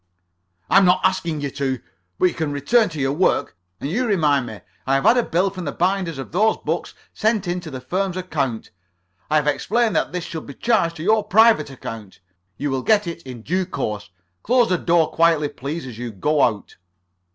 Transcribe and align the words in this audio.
"I'm 0.67 0.83
not 0.83 1.01
asking 1.03 1.41
you 1.41 1.51
to. 1.51 1.79
But 2.17 2.25
you 2.25 2.33
can 2.33 2.51
return 2.51 2.89
to 2.89 2.99
your 2.99 3.13
work. 3.13 3.55
And 3.79 3.87
you 3.87 4.07
remind 4.07 4.47
me. 4.47 4.61
I 4.87 4.95
have 4.95 5.03
had 5.03 5.15
a 5.15 5.21
bill 5.21 5.51
from 5.51 5.65
the 5.65 5.71
binders 5.71 6.17
of 6.17 6.31
those 6.31 6.57
books 6.57 6.95
sent 7.13 7.47
in 7.47 7.59
to 7.59 7.69
the 7.69 7.79
firm's 7.81 8.17
account. 8.17 8.71
I 9.29 9.35
have 9.35 9.45
explained 9.45 9.95
that 9.95 10.11
this 10.11 10.23
should 10.23 10.47
be 10.47 10.55
charged 10.55 10.95
to 10.95 11.03
your 11.03 11.23
private 11.23 11.69
account. 11.69 12.19
You 12.57 12.71
will 12.71 12.81
get 12.81 13.05
it 13.05 13.21
in 13.27 13.43
due 13.43 13.67
course. 13.67 14.09
Close 14.41 14.69
the 14.69 14.79
door 14.79 15.11
quietly, 15.11 15.49
please, 15.49 15.85
as 15.85 15.99
you 15.99 16.09
go 16.11 16.41
out." 16.41 16.77